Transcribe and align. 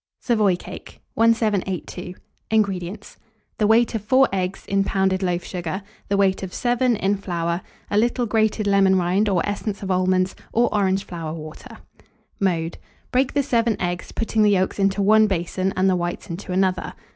SAVOY 0.19 0.55
CAKE. 0.55 0.99
1782. 1.13 2.15
INGREDIENTS. 2.49 3.17
The 3.59 3.67
weight 3.67 3.93
of 3.93 4.01
4 4.01 4.27
eggs 4.33 4.65
in 4.65 4.83
pounded 4.83 5.21
loaf 5.21 5.43
sugar, 5.43 5.83
the 6.09 6.17
weight 6.17 6.41
of 6.41 6.55
7 6.55 6.95
in 6.95 7.17
flour, 7.17 7.61
a 7.91 7.99
little 7.99 8.25
grated 8.25 8.65
lemon 8.65 8.95
rind, 8.97 9.29
or 9.29 9.47
essence 9.47 9.83
of 9.83 9.91
almonds, 9.91 10.35
or 10.51 10.73
orange 10.73 11.03
flower 11.03 11.33
water. 11.33 11.77
Mode. 12.39 12.79
Break 13.11 13.33
the 13.35 13.43
7 13.43 13.79
eggs, 13.79 14.11
putting 14.11 14.41
the 14.41 14.49
yolks 14.49 14.79
into 14.79 15.03
one 15.03 15.27
basin 15.27 15.71
and 15.77 15.87
the 15.87 15.95
whites 15.95 16.31
into 16.31 16.51
another. 16.51 16.95